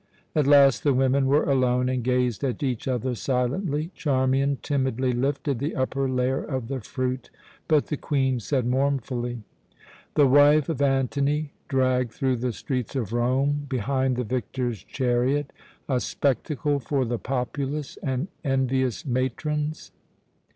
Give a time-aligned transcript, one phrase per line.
[0.35, 3.91] At last the women were alone, and gazed at each other silently.
[3.93, 7.29] Charmian timidly lifted the upper layer of the fruit,
[7.67, 9.43] but the Queen said mournfully:
[10.15, 15.53] "The wife of Antony dragged through the streets of Rome behind the victor's chariot,
[15.87, 19.91] a spectacle for the populace and envious matrons!"